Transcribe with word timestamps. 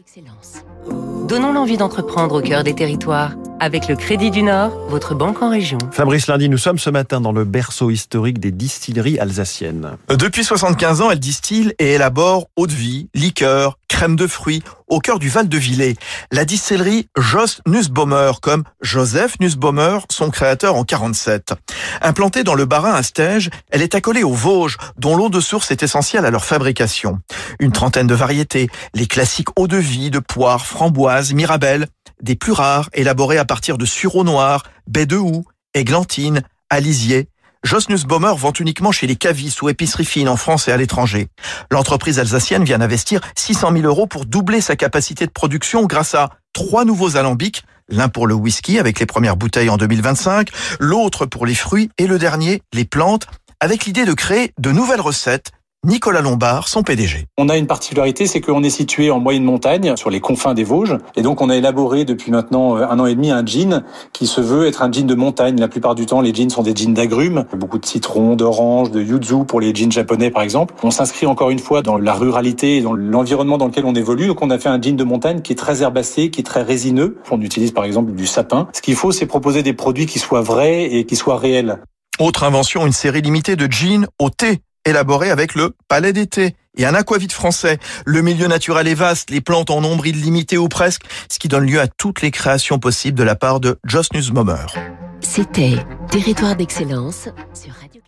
d'excellence. 0.00 0.64
Donnons 1.28 1.52
l'envie 1.52 1.76
d'entreprendre 1.76 2.36
au 2.36 2.40
cœur 2.40 2.64
des 2.64 2.74
territoires. 2.74 3.32
Avec 3.58 3.86
le 3.86 3.96
Crédit 3.96 4.30
du 4.30 4.42
Nord, 4.42 4.70
votre 4.88 5.14
banque 5.14 5.42
en 5.42 5.50
région. 5.50 5.76
Fabrice 5.92 6.26
Lundi, 6.26 6.48
nous 6.48 6.56
sommes 6.56 6.78
ce 6.78 6.88
matin 6.88 7.20
dans 7.20 7.32
le 7.32 7.44
berceau 7.44 7.90
historique 7.90 8.38
des 8.38 8.50
distilleries 8.50 9.18
alsaciennes. 9.18 9.98
Depuis 10.08 10.42
75 10.42 11.02
ans, 11.02 11.10
elle 11.10 11.18
distille 11.18 11.74
et 11.78 11.92
élabore 11.92 12.48
eau 12.56 12.66
de 12.66 12.72
vie, 12.72 13.10
liqueur, 13.14 13.76
crème 14.00 14.16
de 14.16 14.26
fruits 14.26 14.62
au 14.88 14.98
cœur 14.98 15.18
du 15.18 15.28
Val 15.28 15.46
de 15.46 15.58
Villers. 15.58 15.94
La 16.32 16.46
distillerie 16.46 17.10
Jost 17.18 17.60
Nussbaumer, 17.66 18.30
comme 18.40 18.64
Joseph 18.80 19.38
Nussbaumer, 19.40 19.98
son 20.10 20.30
créateur 20.30 20.74
en 20.76 20.84
47. 20.84 21.52
Implantée 22.00 22.42
dans 22.42 22.54
le 22.54 22.64
Bas-Rhin 22.64 22.94
à 22.94 23.02
Stège, 23.02 23.50
elle 23.70 23.82
est 23.82 23.94
accolée 23.94 24.22
aux 24.22 24.32
Vosges, 24.32 24.78
dont 24.96 25.18
l'eau 25.18 25.28
de 25.28 25.38
source 25.38 25.70
est 25.70 25.82
essentielle 25.82 26.24
à 26.24 26.30
leur 26.30 26.46
fabrication. 26.46 27.18
Une 27.58 27.72
trentaine 27.72 28.06
de 28.06 28.14
variétés, 28.14 28.70
les 28.94 29.06
classiques 29.06 29.50
eau 29.58 29.68
de 29.68 29.76
vie, 29.76 30.10
de 30.10 30.18
poire, 30.18 30.64
framboise, 30.64 31.34
mirabelle, 31.34 31.86
des 32.22 32.36
plus 32.36 32.52
rares, 32.52 32.88
élaborés 32.94 33.36
à 33.36 33.44
partir 33.44 33.76
de 33.76 33.84
sureau 33.84 34.24
noir, 34.24 34.62
baie 34.86 35.04
de 35.04 35.18
houx, 35.18 35.44
églantine, 35.74 36.40
alisier. 36.70 37.28
Jos 37.62 37.88
Nussbaumer 37.88 38.32
vend 38.36 38.52
uniquement 38.58 38.90
chez 38.90 39.06
les 39.06 39.16
cavistes 39.16 39.60
ou 39.62 39.68
épiceries 39.68 40.04
fines 40.04 40.28
en 40.28 40.36
France 40.36 40.66
et 40.68 40.72
à 40.72 40.76
l'étranger. 40.76 41.28
L'entreprise 41.70 42.18
alsacienne 42.18 42.64
vient 42.64 42.78
d'investir 42.78 43.20
600 43.36 43.72
000 43.72 43.84
euros 43.84 44.06
pour 44.06 44.24
doubler 44.24 44.60
sa 44.60 44.76
capacité 44.76 45.26
de 45.26 45.30
production 45.30 45.84
grâce 45.84 46.14
à 46.14 46.30
trois 46.52 46.84
nouveaux 46.84 47.16
alambics, 47.16 47.64
l'un 47.88 48.08
pour 48.08 48.26
le 48.26 48.34
whisky 48.34 48.78
avec 48.78 48.98
les 48.98 49.06
premières 49.06 49.36
bouteilles 49.36 49.68
en 49.68 49.76
2025, 49.76 50.48
l'autre 50.80 51.26
pour 51.26 51.44
les 51.44 51.54
fruits 51.54 51.90
et 51.98 52.06
le 52.06 52.18
dernier, 52.18 52.62
les 52.72 52.84
plantes, 52.84 53.26
avec 53.60 53.84
l'idée 53.84 54.06
de 54.06 54.14
créer 54.14 54.52
de 54.58 54.72
nouvelles 54.72 55.02
recettes 55.02 55.52
Nicolas 55.86 56.20
Lombard, 56.20 56.68
son 56.68 56.82
PDG. 56.82 57.24
On 57.38 57.48
a 57.48 57.56
une 57.56 57.66
particularité, 57.66 58.26
c'est 58.26 58.42
qu'on 58.42 58.62
est 58.62 58.68
situé 58.68 59.10
en 59.10 59.18
moyenne 59.18 59.44
montagne, 59.44 59.96
sur 59.96 60.10
les 60.10 60.20
confins 60.20 60.52
des 60.52 60.62
Vosges, 60.62 60.98
et 61.16 61.22
donc 61.22 61.40
on 61.40 61.48
a 61.48 61.56
élaboré 61.56 62.04
depuis 62.04 62.30
maintenant 62.30 62.76
euh, 62.76 62.86
un 62.86 63.00
an 63.00 63.06
et 63.06 63.14
demi 63.14 63.30
un 63.30 63.42
gin 63.46 63.82
qui 64.12 64.26
se 64.26 64.42
veut 64.42 64.66
être 64.66 64.82
un 64.82 64.92
gin 64.92 65.06
de 65.06 65.14
montagne. 65.14 65.58
La 65.58 65.68
plupart 65.68 65.94
du 65.94 66.04
temps, 66.04 66.20
les 66.20 66.34
jeans 66.34 66.50
sont 66.50 66.62
des 66.62 66.76
jeans 66.76 66.92
d'agrumes, 66.92 67.46
beaucoup 67.56 67.78
de 67.78 67.86
citron, 67.86 68.36
d'orange, 68.36 68.90
de 68.90 69.00
yuzu 69.00 69.46
pour 69.46 69.58
les 69.58 69.74
jeans 69.74 69.90
japonais 69.90 70.30
par 70.30 70.42
exemple. 70.42 70.74
On 70.82 70.90
s'inscrit 70.90 71.24
encore 71.24 71.48
une 71.48 71.58
fois 71.58 71.80
dans 71.80 71.96
la 71.96 72.12
ruralité 72.12 72.76
et 72.76 72.82
dans 72.82 72.92
l'environnement 72.92 73.56
dans 73.56 73.68
lequel 73.68 73.86
on 73.86 73.94
évolue, 73.94 74.26
donc 74.26 74.42
on 74.42 74.50
a 74.50 74.58
fait 74.58 74.68
un 74.68 74.82
gin 74.82 74.96
de 74.96 75.04
montagne 75.04 75.40
qui 75.40 75.54
est 75.54 75.56
très 75.56 75.80
herbacé, 75.80 76.30
qui 76.30 76.42
est 76.42 76.44
très 76.44 76.62
résineux. 76.62 77.16
On 77.30 77.40
utilise 77.40 77.72
par 77.72 77.84
exemple 77.84 78.12
du 78.12 78.26
sapin. 78.26 78.68
Ce 78.74 78.82
qu'il 78.82 78.96
faut, 78.96 79.12
c'est 79.12 79.24
proposer 79.24 79.62
des 79.62 79.72
produits 79.72 80.04
qui 80.04 80.18
soient 80.18 80.42
vrais 80.42 80.84
et 80.84 81.06
qui 81.06 81.16
soient 81.16 81.38
réels. 81.38 81.78
Autre 82.18 82.44
invention, 82.44 82.86
une 82.86 82.92
série 82.92 83.22
limitée 83.22 83.56
de 83.56 83.66
jeans 83.72 84.06
au 84.18 84.28
thé 84.28 84.60
élaboré 84.90 85.30
avec 85.30 85.54
le 85.54 85.74
palais 85.88 86.12
d'été 86.12 86.54
et 86.76 86.86
un 86.86 86.94
aquavite 86.94 87.32
français. 87.32 87.78
Le 88.04 88.22
milieu 88.22 88.46
naturel 88.46 88.86
est 88.86 88.94
vaste, 88.94 89.30
les 89.30 89.40
plantes 89.40 89.70
en 89.70 89.80
nombre 89.80 90.06
illimité 90.06 90.58
ou 90.58 90.68
presque, 90.68 91.02
ce 91.28 91.38
qui 91.38 91.48
donne 91.48 91.66
lieu 91.66 91.80
à 91.80 91.88
toutes 91.88 92.22
les 92.22 92.30
créations 92.30 92.78
possibles 92.78 93.18
de 93.18 93.24
la 93.24 93.34
part 93.34 93.60
de 93.60 93.78
Jos 93.84 94.02
Nussbaumer. 94.12 94.66
C'était 95.20 95.76
Territoire 96.10 96.56
d'excellence 96.56 97.28
sur 97.54 97.72
Radio 97.80 98.00